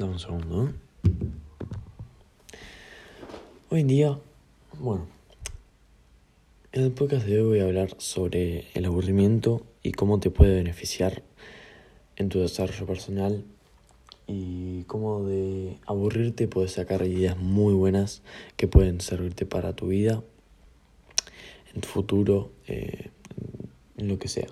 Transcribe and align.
Dame 0.00 0.12
un 0.12 0.18
segundo. 0.18 0.64
¿eh? 0.64 0.72
Hoy 3.68 3.80
en 3.80 3.86
día, 3.86 4.18
bueno, 4.78 5.06
en 6.72 6.84
el 6.84 6.92
podcast 6.92 7.26
de 7.26 7.38
hoy 7.38 7.46
voy 7.46 7.58
a 7.60 7.64
hablar 7.64 7.90
sobre 7.98 8.64
el 8.72 8.86
aburrimiento 8.86 9.60
y 9.82 9.92
cómo 9.92 10.18
te 10.18 10.30
puede 10.30 10.54
beneficiar 10.54 11.22
en 12.16 12.30
tu 12.30 12.40
desarrollo 12.40 12.86
personal 12.86 13.44
y 14.26 14.84
cómo 14.84 15.26
de 15.26 15.76
aburrirte 15.84 16.48
puedes 16.48 16.72
sacar 16.72 17.02
ideas 17.02 17.36
muy 17.36 17.74
buenas 17.74 18.22
que 18.56 18.68
pueden 18.68 19.02
servirte 19.02 19.44
para 19.44 19.76
tu 19.76 19.88
vida, 19.88 20.22
en 21.74 21.82
tu 21.82 21.88
futuro, 21.88 22.50
eh, 22.68 23.10
en 23.98 24.08
lo 24.08 24.18
que 24.18 24.28
sea. 24.28 24.48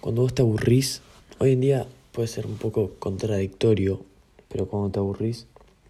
Cuando 0.00 0.22
vos 0.22 0.32
te 0.32 0.42
aburrís, 0.42 1.02
hoy 1.40 1.54
en 1.54 1.60
día 1.60 1.88
puede 2.12 2.28
ser 2.28 2.46
un 2.46 2.56
poco 2.56 2.94
contradictorio, 2.98 4.04
pero 4.48 4.66
cuando 4.66 4.90
te 4.90 4.98
aburrís 4.98 5.46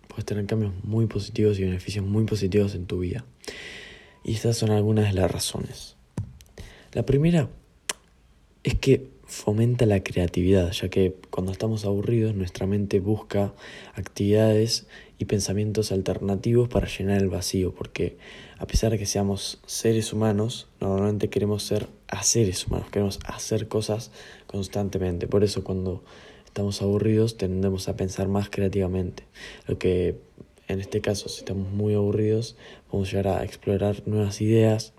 puedes 0.09 0.25
tener 0.25 0.47
cambios 0.47 0.73
muy 0.83 1.07
positivos 1.07 1.59
y 1.59 1.63
beneficios 1.63 2.05
muy 2.05 2.25
positivos 2.25 2.75
en 2.75 2.87
tu 2.87 2.99
vida. 2.99 3.25
Y 4.25 4.35
estas 4.35 4.57
son 4.57 4.71
algunas 4.71 5.07
de 5.07 5.21
las 5.21 5.31
razones. 5.31 5.97
La 6.93 7.07
primera 7.07 7.49
es 8.65 8.75
que 8.75 9.09
fomenta 9.31 9.87
la 9.87 10.03
creatividad, 10.03 10.73
ya 10.73 10.89
que 10.89 11.15
cuando 11.31 11.53
estamos 11.53 11.85
aburridos 11.85 12.35
nuestra 12.35 12.67
mente 12.67 12.99
busca 12.99 13.55
actividades 13.95 14.89
y 15.19 15.27
pensamientos 15.27 15.93
alternativos 15.93 16.69
para 16.69 16.89
llenar 16.89 17.19
el 17.19 17.29
vacío, 17.29 17.73
porque 17.73 18.17
a 18.59 18.67
pesar 18.67 18.91
de 18.91 18.99
que 18.99 19.07
seamos 19.07 19.61
seres 19.67 20.13
humanos, 20.13 20.67
normalmente 20.81 21.31
queremos 21.31 21.63
ser 21.63 21.87
seres 22.23 22.67
humanos, 22.67 22.91
queremos 22.91 23.21
hacer 23.25 23.69
cosas 23.69 24.11
constantemente. 24.49 25.29
Por 25.29 25.45
eso 25.45 25.63
cuando 25.63 26.03
estamos 26.45 26.83
aburridos 26.83 27.37
tendemos 27.37 27.89
a 27.89 27.95
pensar 27.95 28.27
más 28.27 28.51
creativamente, 28.51 29.23
lo 29.69 29.79
que 29.79 30.19
en 30.67 30.81
este 30.81 31.01
caso, 31.01 31.29
si 31.29 31.39
estamos 31.41 31.71
muy 31.71 31.95
aburridos, 31.95 32.57
podemos 32.89 33.11
llegar 33.13 33.29
a 33.29 33.45
explorar 33.45 34.03
nuevas 34.07 34.41
ideas 34.41 34.93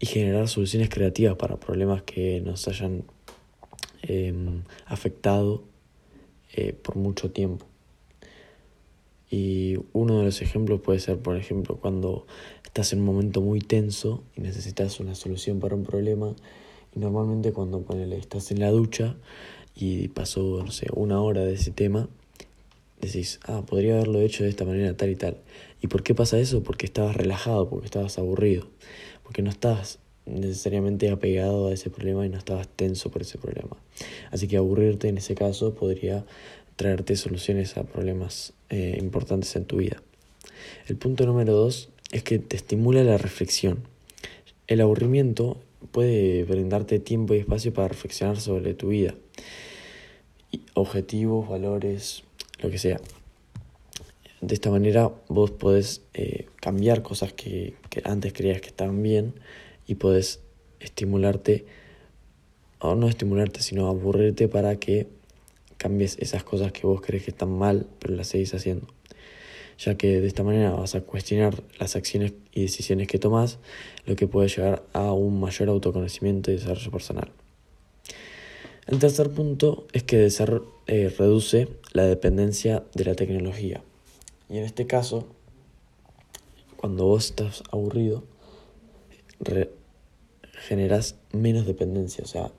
y 0.00 0.06
generar 0.06 0.48
soluciones 0.48 0.88
creativas 0.88 1.36
para 1.36 1.58
problemas 1.58 2.02
que 2.02 2.40
nos 2.40 2.66
hayan 2.66 3.04
Em, 4.02 4.62
afectado 4.86 5.62
eh, 6.54 6.72
por 6.72 6.96
mucho 6.96 7.30
tiempo. 7.30 7.66
Y 9.30 9.76
uno 9.92 10.18
de 10.18 10.24
los 10.24 10.42
ejemplos 10.42 10.80
puede 10.80 10.98
ser, 10.98 11.18
por 11.18 11.36
ejemplo, 11.36 11.76
cuando 11.76 12.26
estás 12.64 12.92
en 12.92 12.98
un 12.98 13.06
momento 13.06 13.40
muy 13.40 13.60
tenso 13.60 14.24
y 14.36 14.40
necesitas 14.40 14.98
una 14.98 15.14
solución 15.14 15.60
para 15.60 15.76
un 15.76 15.84
problema. 15.84 16.34
Y 16.94 16.98
normalmente 16.98 17.52
cuando 17.52 17.82
ponele, 17.82 18.18
estás 18.18 18.50
en 18.50 18.58
la 18.58 18.70
ducha 18.70 19.16
y 19.76 20.08
pasó, 20.08 20.62
no 20.64 20.72
sé, 20.72 20.88
una 20.94 21.20
hora 21.22 21.42
de 21.42 21.54
ese 21.54 21.70
tema, 21.70 22.08
decís, 23.00 23.38
ah, 23.44 23.62
podría 23.64 23.94
haberlo 23.94 24.20
hecho 24.20 24.42
de 24.42 24.50
esta 24.50 24.64
manera 24.64 24.96
tal 24.96 25.10
y 25.10 25.16
tal. 25.16 25.38
¿Y 25.80 25.86
por 25.86 26.02
qué 26.02 26.14
pasa 26.14 26.38
eso? 26.38 26.62
Porque 26.64 26.86
estabas 26.86 27.16
relajado, 27.16 27.68
porque 27.68 27.86
estabas 27.86 28.18
aburrido, 28.18 28.66
porque 29.22 29.42
no 29.42 29.50
estabas 29.50 30.00
necesariamente 30.26 31.10
apegado 31.10 31.68
a 31.68 31.72
ese 31.72 31.90
problema 31.90 32.24
y 32.24 32.28
no 32.28 32.38
estabas 32.38 32.68
tenso 32.68 33.10
por 33.10 33.22
ese 33.22 33.38
problema. 33.38 33.76
Así 34.30 34.48
que 34.48 34.56
aburrirte 34.56 35.08
en 35.08 35.18
ese 35.18 35.34
caso 35.34 35.74
podría 35.74 36.24
traerte 36.76 37.16
soluciones 37.16 37.76
a 37.76 37.84
problemas 37.84 38.52
eh, 38.70 38.96
importantes 39.00 39.54
en 39.56 39.64
tu 39.64 39.76
vida. 39.76 40.02
El 40.86 40.96
punto 40.96 41.26
número 41.26 41.52
dos 41.52 41.90
es 42.12 42.22
que 42.22 42.38
te 42.38 42.56
estimula 42.56 43.02
la 43.04 43.18
reflexión. 43.18 43.80
El 44.66 44.80
aburrimiento 44.80 45.58
puede 45.90 46.44
brindarte 46.44 46.98
tiempo 46.98 47.34
y 47.34 47.38
espacio 47.38 47.72
para 47.72 47.88
reflexionar 47.88 48.38
sobre 48.38 48.74
tu 48.74 48.88
vida, 48.88 49.14
objetivos, 50.74 51.48
valores, 51.48 52.22
lo 52.60 52.70
que 52.70 52.78
sea. 52.78 53.00
De 54.40 54.54
esta 54.54 54.70
manera 54.70 55.10
vos 55.28 55.50
podés 55.50 56.02
eh, 56.14 56.46
cambiar 56.56 57.02
cosas 57.02 57.32
que, 57.32 57.74
que 57.90 58.02
antes 58.04 58.32
creías 58.32 58.60
que 58.60 58.68
estaban 58.68 59.02
bien 59.02 59.34
y 59.86 59.96
puedes 59.96 60.40
estimularte, 60.80 61.66
o 62.78 62.94
no 62.94 63.08
estimularte, 63.08 63.62
sino 63.62 63.88
aburrirte 63.88 64.48
para 64.48 64.76
que 64.76 65.06
cambies 65.76 66.16
esas 66.18 66.44
cosas 66.44 66.72
que 66.72 66.86
vos 66.86 67.00
crees 67.00 67.24
que 67.24 67.30
están 67.30 67.50
mal, 67.50 67.86
pero 67.98 68.14
las 68.14 68.28
seguís 68.28 68.54
haciendo. 68.54 68.86
Ya 69.78 69.96
que 69.96 70.20
de 70.20 70.26
esta 70.26 70.44
manera 70.44 70.70
vas 70.70 70.94
a 70.94 71.00
cuestionar 71.00 71.62
las 71.78 71.96
acciones 71.96 72.34
y 72.52 72.62
decisiones 72.62 73.08
que 73.08 73.18
tomas, 73.18 73.58
lo 74.06 74.14
que 74.14 74.28
puede 74.28 74.48
llevar 74.48 74.84
a 74.92 75.12
un 75.12 75.40
mayor 75.40 75.68
autoconocimiento 75.68 76.50
y 76.50 76.54
desarrollo 76.54 76.90
personal. 76.90 77.32
El 78.86 78.98
tercer 78.98 79.30
punto 79.30 79.86
es 79.92 80.02
que 80.02 80.28
eh, 80.86 81.14
reduce 81.16 81.68
la 81.92 82.04
dependencia 82.04 82.84
de 82.94 83.04
la 83.04 83.14
tecnología. 83.14 83.82
Y 84.48 84.58
en 84.58 84.64
este 84.64 84.86
caso, 84.86 85.26
cuando 86.76 87.06
vos 87.06 87.26
estás 87.26 87.62
aburrido, 87.70 88.24
generas 90.52 91.16
menos 91.32 91.66
dependencia, 91.66 92.24
o 92.24 92.26
sea, 92.26 92.50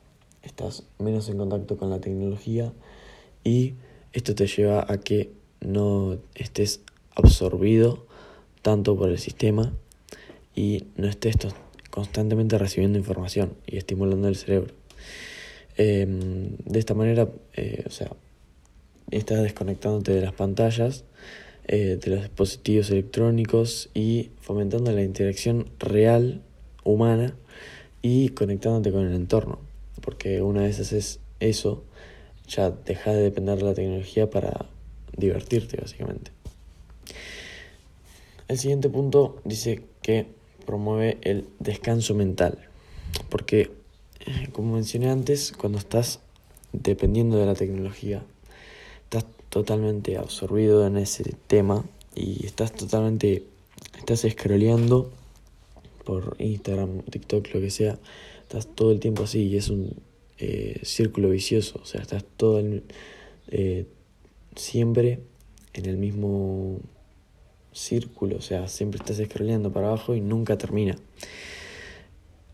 estás 0.42 0.84
menos 1.00 1.30
en 1.30 1.38
contacto 1.38 1.78
con 1.78 1.90
la 1.90 2.00
tecnología 2.00 2.74
y 3.44 3.76
esto 4.12 4.36
te 4.36 4.48
lleva 4.48 4.86
a 4.88 4.98
que 4.98 5.32
no 5.62 6.18
estés 6.36 6.82
absorbido 7.16 8.06
tanto 8.62 8.98
por 8.98 9.10
el 9.10 9.20
sistema 9.20 9.74
y 10.56 10.86
no 10.98 11.08
estés 11.08 11.36
constantemente 11.90 12.58
recibiendo 12.58 13.00
información 13.00 13.54
y 13.66 13.78
estimulando 13.78 14.28
el 14.28 14.36
cerebro. 14.36 14.74
Em, 15.78 16.58
de 16.58 16.80
esta 16.80 16.94
manera, 16.94 17.30
eh, 17.56 17.84
o 17.88 17.90
sea, 17.90 18.12
estás 19.12 19.42
desconectándote 19.42 20.14
de 20.14 20.22
las 20.22 20.34
pantallas, 20.34 21.06
eh, 21.68 21.98
de 22.02 22.12
los 22.12 22.22
dispositivos 22.22 22.90
electrónicos 22.90 23.90
y 23.94 24.32
fomentando 24.42 24.92
la 24.92 25.02
interacción 25.02 25.70
real 25.80 26.42
humana 26.84 27.34
y 28.02 28.30
conectándote 28.30 28.92
con 28.92 29.08
el 29.08 29.14
entorno. 29.14 29.60
Porque 30.02 30.42
una 30.42 30.62
vez 30.62 30.80
haces 30.80 31.20
eso, 31.40 31.84
ya 32.48 32.72
deja 32.72 33.12
de 33.12 33.22
depender 33.22 33.58
de 33.58 33.64
la 33.64 33.74
tecnología 33.74 34.30
para 34.30 34.66
divertirte, 35.16 35.78
básicamente. 35.78 36.32
El 38.48 38.58
siguiente 38.58 38.90
punto 38.90 39.40
dice 39.46 39.84
que 40.02 40.28
promueve 40.66 41.18
el 41.22 41.48
descanso 41.60 42.14
mental. 42.14 42.58
Porque, 43.30 43.72
eh, 44.20 44.50
como 44.52 44.76
mencioné 44.76 45.10
antes, 45.10 45.54
cuando 45.54 45.78
estás 45.78 46.20
dependiendo 46.72 47.38
de 47.38 47.46
la 47.46 47.56
tecnología, 47.56 48.24
estás 49.04 49.26
totalmente 49.50 50.18
absorbido 50.18 50.86
en 50.86 50.98
ese 50.98 51.36
tema 51.48 51.86
y 52.16 52.46
estás 52.46 52.74
totalmente, 52.74 53.44
estás 53.98 54.26
scrolleando 54.30 55.12
por 56.04 56.36
Instagram, 56.40 57.02
TikTok, 57.04 57.54
lo 57.54 57.62
que 57.62 57.70
sea, 57.70 58.00
estás 58.42 58.68
todo 58.76 58.92
el 58.92 59.00
tiempo 59.00 59.24
así 59.24 59.44
y 59.48 59.58
es 59.58 59.70
un 59.70 59.96
eh, 60.38 60.80
círculo 60.84 61.30
vicioso, 61.30 61.80
o 61.82 61.86
sea, 61.86 62.02
estás 62.02 62.26
todo 62.38 62.60
el, 62.60 62.84
eh, 63.48 63.86
siempre 64.56 65.20
en 65.74 65.86
el 65.86 65.98
mismo 65.98 66.80
círculo, 67.72 68.38
o 68.38 68.42
sea, 68.42 68.68
siempre 68.68 69.00
estás 69.00 69.18
scrolleando 69.18 69.72
para 69.72 69.88
abajo 69.88 70.16
y 70.16 70.22
nunca 70.22 70.58
termina. 70.58 70.96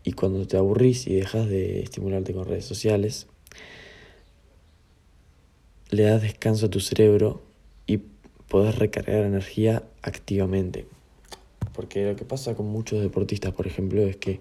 Y 0.02 0.12
cuando 0.12 0.46
te 0.46 0.56
aburrís 0.56 1.06
y 1.06 1.14
dejas 1.14 1.48
de 1.48 1.80
estimularte 1.80 2.32
con 2.32 2.46
redes 2.46 2.64
sociales, 2.64 3.26
le 5.90 6.04
das 6.04 6.22
descanso 6.22 6.66
a 6.66 6.70
tu 6.70 6.80
cerebro 6.80 7.42
y 7.86 7.98
podés 8.48 8.76
recargar 8.76 9.24
energía 9.24 9.82
activamente. 10.02 10.86
Porque 11.80 12.04
lo 12.04 12.14
que 12.14 12.26
pasa 12.26 12.54
con 12.54 12.66
muchos 12.66 13.00
deportistas, 13.00 13.54
por 13.54 13.66
ejemplo, 13.66 14.02
es 14.02 14.16
que 14.16 14.38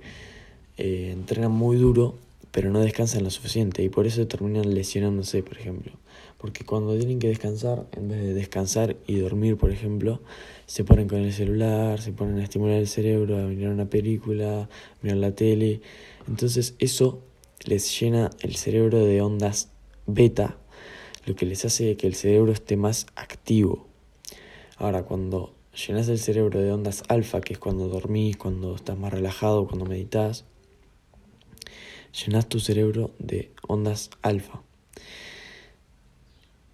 eh, 0.75 1.11
entrenan 1.13 1.53
muy 1.53 1.77
duro, 1.77 2.15
pero 2.51 2.69
no 2.69 2.81
descansan 2.81 3.23
lo 3.23 3.29
suficiente 3.29 3.81
y 3.81 3.87
por 3.87 4.05
eso 4.05 4.27
terminan 4.27 4.73
lesionándose, 4.73 5.41
por 5.41 5.57
ejemplo. 5.57 5.93
Porque 6.37 6.65
cuando 6.65 6.97
tienen 6.97 7.17
que 7.17 7.29
descansar, 7.29 7.87
en 7.93 8.09
vez 8.09 8.19
de 8.19 8.33
descansar 8.33 8.97
y 9.07 9.19
dormir, 9.19 9.55
por 9.55 9.71
ejemplo, 9.71 10.19
se 10.65 10.83
ponen 10.83 11.07
con 11.07 11.19
el 11.19 11.31
celular, 11.31 12.01
se 12.01 12.11
ponen 12.11 12.39
a 12.39 12.43
estimular 12.43 12.75
el 12.75 12.89
cerebro, 12.89 13.37
a 13.37 13.43
mirar 13.43 13.71
una 13.71 13.89
película, 13.89 14.67
mirar 15.01 15.19
la 15.19 15.31
tele. 15.31 15.79
Entonces 16.27 16.75
eso 16.77 17.21
les 17.63 17.97
llena 17.97 18.31
el 18.41 18.57
cerebro 18.57 19.05
de 19.05 19.21
ondas 19.21 19.69
beta, 20.07 20.57
lo 21.25 21.37
que 21.37 21.45
les 21.45 21.63
hace 21.63 21.95
que 21.95 22.05
el 22.05 22.15
cerebro 22.15 22.51
esté 22.51 22.75
más 22.75 23.05
activo. 23.15 23.87
Ahora, 24.75 25.03
cuando 25.03 25.53
llenas 25.87 26.09
el 26.09 26.19
cerebro 26.19 26.59
de 26.59 26.71
ondas 26.71 27.03
alfa, 27.07 27.41
que 27.41 27.53
es 27.53 27.59
cuando 27.59 27.87
dormís, 27.87 28.37
cuando 28.37 28.75
estás 28.75 28.97
más 28.97 29.13
relajado, 29.13 29.67
cuando 29.67 29.85
meditas. 29.85 30.45
Llenas 32.25 32.49
tu 32.49 32.59
cerebro 32.59 33.11
de 33.19 33.51
ondas 33.67 34.09
alfa. 34.21 34.61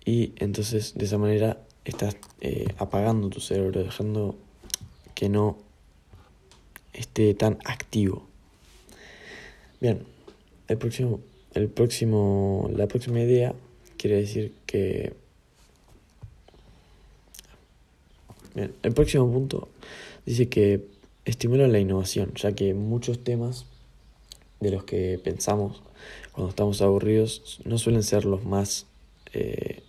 Y 0.05 0.33
entonces 0.37 0.93
de 0.95 1.05
esa 1.05 1.17
manera 1.17 1.61
estás 1.83 2.17
eh, 2.41 2.67
apagando 2.77 3.29
tu 3.29 3.41
cerebro, 3.41 3.83
dejando 3.83 4.37
que 5.13 5.29
no 5.29 5.57
esté 6.93 7.33
tan 7.33 7.57
activo. 7.65 8.27
Bien, 9.81 10.05
el 10.67 10.77
próximo, 10.77 11.19
el 11.53 11.69
próximo, 11.69 12.69
la 12.73 12.87
próxima 12.87 13.19
idea 13.19 13.53
quiere 13.97 14.17
decir 14.17 14.53
que 14.65 15.13
Bien, 18.55 18.73
el 18.83 18.93
próximo 18.93 19.31
punto 19.31 19.67
dice 20.25 20.49
que 20.49 20.87
estimula 21.25 21.67
la 21.67 21.79
innovación, 21.79 22.33
ya 22.35 22.53
que 22.53 22.73
muchos 22.73 23.23
temas 23.23 23.65
de 24.59 24.71
los 24.71 24.85
que 24.85 25.19
pensamos 25.23 25.83
cuando 26.31 26.49
estamos 26.49 26.81
aburridos 26.81 27.59
no 27.65 27.77
suelen 27.77 28.03
ser 28.03 28.25
los 28.25 28.45
más 28.45 28.87
eh, 29.33 29.83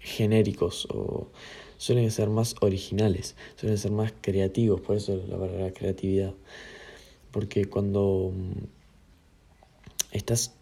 genéricos 0.00 0.86
o 0.90 1.28
suelen 1.76 2.10
ser 2.10 2.28
más 2.28 2.56
originales, 2.60 3.36
suelen 3.56 3.78
ser 3.78 3.92
más 3.92 4.12
creativos, 4.20 4.80
por 4.80 4.96
eso 4.96 5.22
la 5.28 5.38
palabra 5.38 5.72
creatividad. 5.72 6.34
Porque 7.30 7.66
cuando 7.66 8.32
mm, 8.34 8.64
estás 10.12 10.54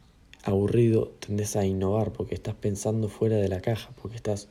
aburrido 0.43 1.13
tendes 1.21 1.57
a 1.57 1.65
innovar, 1.65 2.13
porque 2.13 2.35
estás 2.35 2.55
pensando 2.55 3.09
fuera 3.09 3.37
de 3.37 3.49
la 3.49 3.61
caja, 3.61 3.91
porque 4.01 4.17
estás, 4.17 4.49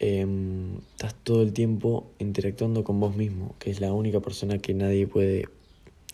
em, 0.00 0.78
estás 0.90 1.14
todo 1.14 1.42
el 1.42 1.52
tiempo 1.52 2.10
interactuando 2.18 2.82
con 2.82 2.98
vos 2.98 3.14
mismo, 3.16 3.54
que 3.58 3.70
es 3.70 3.80
la 3.80 3.92
única 3.92 4.20
persona 4.20 4.58
que 4.58 4.74
nadie 4.74 5.06
puede 5.06 5.46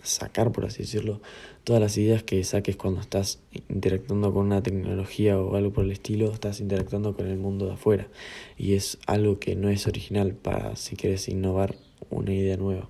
sacar, 0.03 0.53
por 0.53 0.67
así 0.67 0.83
decirlo, 0.83 1.21
todas 1.65 1.81
las 1.81 1.97
ideas 1.99 2.23
que 2.23 2.43
saques 2.44 2.77
cuando 2.77 3.00
estás 3.00 3.41
interactuando 3.69 4.33
con 4.33 4.47
una 4.47 4.62
tecnología 4.62 5.38
o 5.38 5.56
algo 5.56 5.73
por 5.73 5.85
el 5.85 5.93
estilo, 5.93 6.33
estás 6.33 6.61
interactuando 6.61 7.15
con 7.17 7.27
el 7.27 7.38
mundo 7.38 7.67
de 7.67 7.73
afuera. 7.73 8.09
Y 8.56 8.75
es 8.75 8.99
algo 9.06 9.38
que 9.38 9.56
no 9.56 9.69
es 9.69 9.87
original 9.87 10.35
para 10.35 10.77
si 10.77 10.97
quieres 10.97 11.29
innovar 11.29 11.77
una 12.11 12.33
idea 12.33 12.56
nueva. 12.56 12.88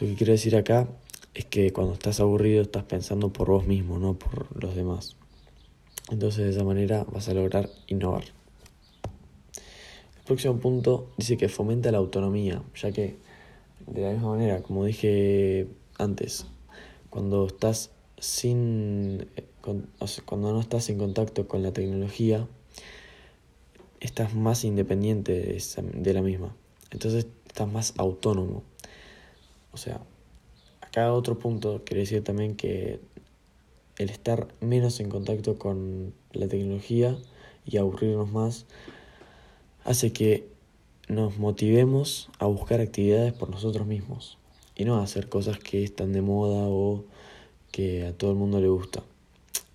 Lo 0.00 0.06
que 0.06 0.14
quiero 0.14 0.32
decir 0.32 0.56
acá 0.56 0.88
es 1.34 1.44
que 1.44 1.72
cuando 1.72 1.94
estás 1.94 2.20
aburrido 2.20 2.62
estás 2.62 2.84
pensando 2.84 3.32
por 3.32 3.48
vos 3.48 3.66
mismo, 3.66 3.98
no 3.98 4.14
por 4.18 4.60
los 4.60 4.74
demás. 4.74 5.16
Entonces 6.10 6.44
de 6.44 6.50
esa 6.50 6.64
manera 6.64 7.04
vas 7.04 7.28
a 7.28 7.34
lograr 7.34 7.68
innovar. 7.86 8.24
Próximo 10.26 10.58
punto 10.58 11.08
dice 11.16 11.36
que 11.36 11.48
fomenta 11.48 11.92
la 11.92 11.98
autonomía, 11.98 12.60
ya 12.74 12.90
que 12.90 13.16
de 13.86 14.02
la 14.02 14.10
misma 14.10 14.30
manera, 14.30 14.60
como 14.62 14.84
dije 14.84 15.68
antes, 15.98 16.46
cuando 17.10 17.46
estás 17.46 17.92
sin 18.18 19.28
cuando 20.24 20.52
no 20.52 20.60
estás 20.60 20.90
en 20.90 20.98
contacto 20.98 21.46
con 21.46 21.62
la 21.62 21.72
tecnología, 21.72 22.46
estás 24.00 24.34
más 24.34 24.64
independiente 24.64 25.32
de, 25.32 25.62
de 25.94 26.14
la 26.14 26.22
misma. 26.22 26.54
Entonces 26.90 27.26
estás 27.46 27.68
más 27.68 27.94
autónomo. 27.96 28.62
O 29.72 29.76
sea, 29.76 30.00
acá 30.80 31.12
otro 31.12 31.38
punto 31.38 31.82
quiere 31.84 32.00
decir 32.00 32.22
también 32.24 32.56
que 32.56 33.00
el 33.98 34.10
estar 34.10 34.48
menos 34.60 35.00
en 35.00 35.08
contacto 35.08 35.58
con 35.58 36.14
la 36.32 36.48
tecnología 36.48 37.16
y 37.64 37.78
aburrirnos 37.78 38.30
más 38.30 38.66
hace 39.86 40.12
que 40.12 40.48
nos 41.08 41.38
motivemos 41.38 42.28
a 42.38 42.46
buscar 42.46 42.80
actividades 42.80 43.32
por 43.32 43.48
nosotros 43.50 43.86
mismos 43.86 44.36
y 44.74 44.84
no 44.84 44.96
a 44.96 45.04
hacer 45.04 45.28
cosas 45.28 45.60
que 45.60 45.84
están 45.84 46.12
de 46.12 46.22
moda 46.22 46.66
o 46.68 47.04
que 47.70 48.04
a 48.04 48.12
todo 48.12 48.32
el 48.32 48.36
mundo 48.36 48.60
le 48.60 48.68
gusta. 48.68 49.04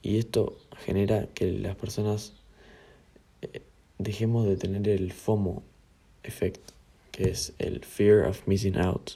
Y 0.04 0.18
esto 0.18 0.58
genera 0.78 1.28
que 1.34 1.52
las 1.54 1.78
personas 1.78 2.34
eh, 3.42 3.62
dejemos 4.00 4.46
de 4.46 4.58
tener 4.58 4.90
el 4.90 5.14
FOMO 5.14 5.64
effect, 6.24 6.72
que 7.12 7.30
es 7.30 7.54
el 7.58 7.86
fear 7.86 8.28
of 8.28 8.46
missing 8.48 8.78
out. 8.78 9.12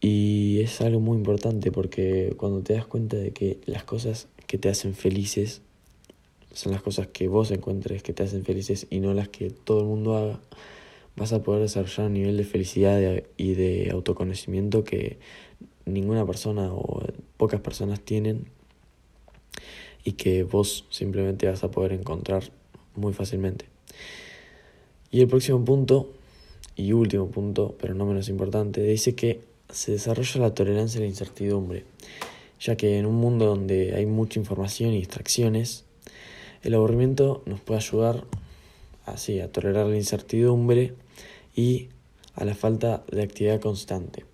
Y 0.00 0.60
es 0.60 0.80
algo 0.80 0.98
muy 0.98 1.16
importante 1.16 1.70
porque 1.70 2.34
cuando 2.36 2.62
te 2.62 2.74
das 2.74 2.86
cuenta 2.86 3.16
de 3.16 3.32
que 3.32 3.60
las 3.66 3.84
cosas 3.84 4.26
que 4.48 4.58
te 4.58 4.68
hacen 4.68 4.94
felices 4.94 5.62
son 6.58 6.72
las 6.72 6.82
cosas 6.82 7.06
que 7.06 7.28
vos 7.28 7.52
encuentres 7.52 8.02
que 8.02 8.12
te 8.12 8.24
hacen 8.24 8.44
felices 8.44 8.88
y 8.90 8.98
no 8.98 9.14
las 9.14 9.28
que 9.28 9.48
todo 9.48 9.78
el 9.78 9.86
mundo 9.86 10.16
haga, 10.16 10.40
vas 11.14 11.32
a 11.32 11.40
poder 11.40 11.62
desarrollar 11.62 12.08
un 12.08 12.14
nivel 12.14 12.36
de 12.36 12.42
felicidad 12.42 13.22
y 13.36 13.54
de 13.54 13.90
autoconocimiento 13.92 14.82
que 14.82 15.18
ninguna 15.84 16.26
persona 16.26 16.74
o 16.74 17.04
pocas 17.36 17.60
personas 17.60 18.00
tienen 18.00 18.48
y 20.02 20.12
que 20.12 20.42
vos 20.42 20.84
simplemente 20.90 21.46
vas 21.46 21.62
a 21.62 21.70
poder 21.70 21.92
encontrar 21.92 22.50
muy 22.96 23.12
fácilmente. 23.12 23.66
Y 25.12 25.20
el 25.20 25.28
próximo 25.28 25.64
punto, 25.64 26.10
y 26.74 26.92
último 26.92 27.28
punto, 27.28 27.76
pero 27.80 27.94
no 27.94 28.04
menos 28.04 28.28
importante, 28.28 28.82
dice 28.82 29.14
que 29.14 29.42
se 29.70 29.92
desarrolla 29.92 30.40
la 30.40 30.54
tolerancia 30.54 30.98
a 30.98 31.02
la 31.02 31.08
incertidumbre, 31.08 31.84
ya 32.58 32.76
que 32.76 32.98
en 32.98 33.06
un 33.06 33.14
mundo 33.14 33.46
donde 33.46 33.94
hay 33.94 34.06
mucha 34.06 34.40
información 34.40 34.90
y 34.92 34.98
distracciones, 34.98 35.84
el 36.62 36.74
aburrimiento 36.74 37.42
nos 37.46 37.60
puede 37.60 37.80
ayudar 37.80 38.24
así 39.06 39.40
a 39.40 39.50
tolerar 39.50 39.86
la 39.86 39.96
incertidumbre 39.96 40.94
y 41.54 41.88
a 42.34 42.44
la 42.44 42.54
falta 42.54 43.04
de 43.10 43.22
actividad 43.22 43.60
constante. 43.60 44.24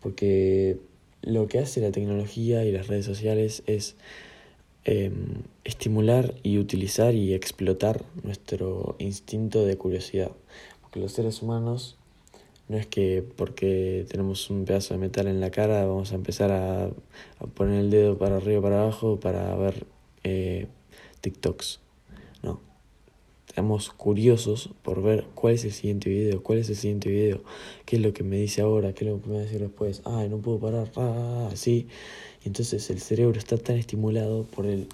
Porque 0.00 0.78
lo 1.22 1.48
que 1.48 1.58
hace 1.58 1.80
la 1.80 1.92
tecnología 1.92 2.64
y 2.64 2.72
las 2.72 2.86
redes 2.86 3.04
sociales 3.04 3.62
es 3.66 3.96
em, 4.84 5.42
estimular 5.64 6.34
y 6.42 6.58
utilizar 6.58 7.14
y 7.14 7.34
explotar 7.34 8.04
nuestro 8.22 8.96
instinto 8.98 9.64
de 9.64 9.76
curiosidad. 9.76 10.30
Porque 10.80 11.00
los 11.00 11.12
seres 11.12 11.42
humanos 11.42 11.96
no 12.68 12.76
es 12.76 12.86
que 12.86 13.24
porque 13.36 14.06
tenemos 14.08 14.50
un 14.50 14.64
pedazo 14.64 14.94
de 14.94 15.00
metal 15.00 15.28
en 15.28 15.40
la 15.40 15.50
cara 15.50 15.84
vamos 15.86 16.12
a 16.12 16.16
empezar 16.16 16.50
a, 16.50 16.90
poner 17.54 17.80
el 17.80 17.90
dedo 17.90 18.18
para 18.18 18.36
arriba 18.36 18.60
para 18.60 18.82
abajo 18.82 19.20
para 19.20 19.54
ver 19.54 19.86
eh, 20.24 20.66
TikToks. 21.20 21.80
No, 22.42 22.60
estamos 23.48 23.90
curiosos 23.90 24.70
por 24.82 25.02
ver 25.02 25.26
cuál 25.34 25.54
es 25.54 25.64
el 25.64 25.72
siguiente 25.72 26.10
video, 26.10 26.42
cuál 26.42 26.58
es 26.58 26.68
el 26.68 26.76
siguiente 26.76 27.08
video, 27.10 27.42
qué 27.84 27.96
es 27.96 28.02
lo 28.02 28.12
que 28.12 28.22
me 28.22 28.36
dice 28.36 28.60
ahora, 28.60 28.92
qué 28.92 29.04
es 29.04 29.10
lo 29.10 29.20
que 29.20 29.28
me 29.28 29.34
va 29.34 29.40
a 29.40 29.44
decir 29.44 29.60
después, 29.60 30.02
ay, 30.04 30.28
no 30.28 30.38
puedo 30.38 30.58
parar, 30.58 30.90
ah, 30.96 31.48
así. 31.52 31.88
Y 32.44 32.48
entonces 32.48 32.90
el 32.90 33.00
cerebro 33.00 33.38
está 33.38 33.56
tan 33.56 33.76
estimulado 33.76 34.44
por 34.44 34.66
el 34.66 34.88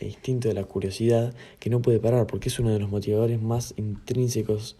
instinto 0.00 0.48
de 0.48 0.54
la 0.54 0.64
curiosidad 0.64 1.34
que 1.58 1.70
no 1.70 1.80
puede 1.80 2.00
parar, 2.00 2.26
porque 2.26 2.48
es 2.48 2.58
uno 2.58 2.70
de 2.70 2.78
los 2.78 2.90
motivadores 2.90 3.40
más 3.40 3.74
intrínsecos 3.76 4.76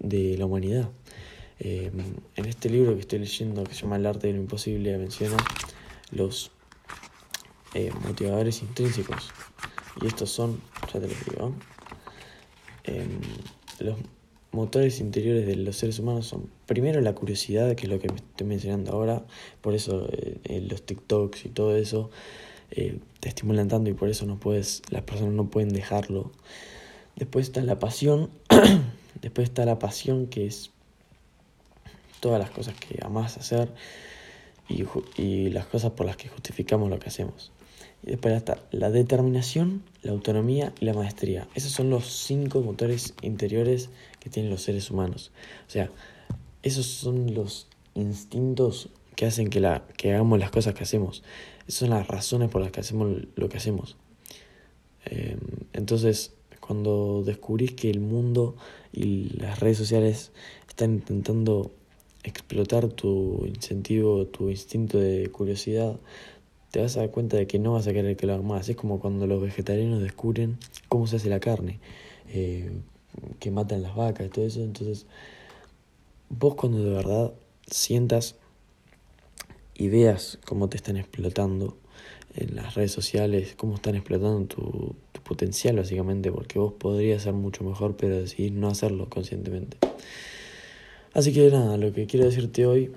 de, 0.00 0.36
la 0.36 0.46
humanidad. 0.46 0.90
Eh, 1.60 1.90
en 2.36 2.44
este 2.44 2.70
libro 2.70 2.94
que 2.94 3.00
estoy 3.00 3.20
leyendo, 3.20 3.64
que 3.64 3.74
se 3.74 3.82
llama 3.82 3.96
El 3.96 4.06
arte 4.06 4.28
de 4.28 4.32
lo 4.34 4.40
imposible, 4.40 4.96
menciona 4.98 5.36
los 6.10 6.50
eh, 7.74 7.90
motivadores 8.04 8.62
intrínsecos. 8.62 9.30
Y 10.02 10.06
estos 10.06 10.30
son, 10.30 10.60
ya 10.92 11.00
te 11.00 11.08
los 11.08 11.24
digo, 11.24 11.54
Em, 12.88 13.20
los 13.80 13.98
motores 14.50 14.98
interiores 15.00 15.46
de 15.46 15.56
los 15.56 15.76
seres 15.76 15.98
humanos 15.98 16.26
son 16.26 16.48
primero 16.66 17.02
la 17.02 17.14
curiosidad, 17.14 17.74
que 17.76 17.84
es 17.84 17.90
lo 17.90 17.98
que 17.98 18.08
me 18.08 18.16
estoy 18.16 18.46
mencionando 18.46 18.92
ahora, 18.92 19.24
por 19.60 19.74
eso 19.74 20.08
eh, 20.10 20.38
eh, 20.44 20.60
los 20.62 20.82
TikToks 20.86 21.44
y 21.44 21.48
todo 21.50 21.76
eso 21.76 22.10
eh, 22.70 22.98
te 23.20 23.28
estimulan 23.28 23.68
tanto 23.68 23.90
y 23.90 23.92
por 23.92 24.08
eso 24.08 24.24
no 24.24 24.40
puedes, 24.40 24.82
las 24.88 25.02
personas 25.02 25.34
no 25.34 25.50
pueden 25.50 25.68
dejarlo. 25.68 26.32
Después 27.16 27.46
está 27.48 27.60
la 27.60 27.78
pasión, 27.78 28.30
después 29.20 29.48
está 29.48 29.66
la 29.66 29.78
pasión 29.78 30.28
que 30.28 30.46
es 30.46 30.70
todas 32.20 32.40
las 32.40 32.50
cosas 32.50 32.74
que 32.74 33.00
amás 33.02 33.36
hacer 33.36 33.70
y 35.16 35.50
las 35.50 35.66
cosas 35.66 35.92
por 35.92 36.06
las 36.06 36.16
que 36.16 36.28
justificamos 36.28 36.88
lo 36.88 36.98
que 36.98 37.08
hacemos. 37.08 37.52
Y 38.02 38.10
después 38.12 38.34
está 38.34 38.58
la 38.70 38.90
determinación, 38.90 39.82
la 40.02 40.12
autonomía 40.12 40.72
y 40.80 40.84
la 40.84 40.94
maestría. 40.94 41.48
Esos 41.54 41.72
son 41.72 41.90
los 41.90 42.06
cinco 42.06 42.60
motores 42.60 43.14
interiores 43.22 43.90
que 44.20 44.30
tienen 44.30 44.50
los 44.50 44.62
seres 44.62 44.90
humanos. 44.90 45.32
O 45.66 45.70
sea, 45.70 45.90
esos 46.62 46.86
son 46.86 47.34
los 47.34 47.66
instintos 47.94 48.88
que 49.16 49.26
hacen 49.26 49.50
que, 49.50 49.60
la, 49.60 49.84
que 49.96 50.12
hagamos 50.12 50.38
las 50.38 50.50
cosas 50.50 50.74
que 50.74 50.84
hacemos. 50.84 51.24
Esas 51.66 51.80
son 51.80 51.90
las 51.90 52.06
razones 52.06 52.50
por 52.50 52.62
las 52.62 52.70
que 52.70 52.80
hacemos 52.80 53.16
lo 53.34 53.48
que 53.48 53.56
hacemos. 53.56 53.96
Em, 55.04 55.38
entonces, 55.72 56.34
cuando 56.60 57.22
descubrís 57.24 57.72
que 57.72 57.90
el 57.90 58.00
mundo 58.00 58.56
y 58.92 59.30
las 59.38 59.58
redes 59.58 59.78
sociales 59.78 60.32
están 60.68 60.94
intentando 60.94 61.72
explotar 62.22 62.88
tu 62.88 63.44
incentivo, 63.46 64.26
tu 64.26 64.50
instinto 64.50 64.98
de 64.98 65.30
curiosidad, 65.30 65.98
te 66.70 66.80
vas 66.80 66.96
a 66.96 67.00
dar 67.00 67.10
cuenta 67.10 67.36
de 67.36 67.46
que 67.46 67.58
no 67.58 67.72
vas 67.72 67.86
a 67.86 67.92
querer 67.92 68.16
que 68.16 68.26
lo 68.26 68.34
hagas 68.34 68.44
más. 68.44 68.68
Es 68.68 68.76
como 68.76 69.00
cuando 69.00 69.26
los 69.26 69.40
vegetarianos 69.40 70.02
descubren 70.02 70.58
cómo 70.88 71.06
se 71.06 71.16
hace 71.16 71.28
la 71.28 71.40
carne, 71.40 71.80
eh, 72.28 72.70
que 73.40 73.50
matan 73.50 73.82
las 73.82 73.96
vacas 73.96 74.26
y 74.26 74.30
todo 74.30 74.44
eso. 74.44 74.62
Entonces, 74.62 75.06
vos 76.28 76.54
cuando 76.54 76.82
de 76.82 76.90
verdad 76.90 77.32
sientas 77.66 78.36
y 79.74 79.88
veas 79.88 80.38
cómo 80.44 80.68
te 80.68 80.76
están 80.76 80.96
explotando 80.96 81.76
en 82.34 82.54
las 82.54 82.74
redes 82.74 82.92
sociales, 82.92 83.54
cómo 83.56 83.76
están 83.76 83.94
explotando 83.94 84.46
tu, 84.46 84.96
tu 85.12 85.22
potencial 85.22 85.76
básicamente, 85.76 86.30
porque 86.30 86.58
vos 86.58 86.74
podrías 86.74 87.22
ser 87.22 87.32
mucho 87.32 87.64
mejor, 87.64 87.96
pero 87.96 88.16
decidís 88.16 88.52
no 88.52 88.68
hacerlo 88.68 89.08
conscientemente. 89.08 89.78
Así 91.14 91.32
que 91.32 91.50
nada, 91.50 91.76
lo 91.78 91.92
que 91.92 92.06
quiero 92.06 92.26
decirte 92.26 92.66
hoy 92.66 92.92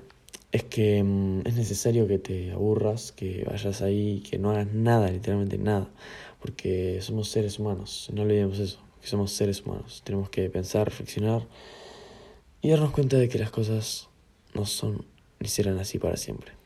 es 0.51 0.63
que 0.63 1.03
mm, 1.03 1.48
es 1.48 1.55
necesario 1.55 2.08
que 2.08 2.20
te 2.20 2.51
aburras, 2.51 3.12
que 3.12 3.46
vayas 3.50 3.81
ahí, 3.81 4.22
que 4.29 4.38
no 4.38 4.51
hagas 4.51 4.67
nada, 4.74 5.10
literalmente 5.10 5.58
nada, 5.58 5.89
porque 6.41 7.00
somos 7.01 7.29
seres 7.29 7.60
humanos, 7.60 8.10
no 8.13 8.24
olvidemos 8.24 8.60
eso. 8.60 8.79
que 9.01 9.08
somos 9.08 9.31
seres 9.31 9.65
humanos. 9.65 10.01
Tenemos 10.05 10.29
que 10.29 10.50
pensar, 10.50 10.86
reflexionar 10.86 11.48
y 12.62 12.70
darnos 12.70 12.91
cuenta 12.91 13.17
de 13.17 13.29
que 13.29 13.39
las 13.39 13.50
cosas 13.51 14.10
no 14.53 14.65
son 14.65 15.05
ni 15.39 15.48
serán 15.48 15.79
así 15.79 15.98
para 15.98 16.17
siempre. 16.17 16.61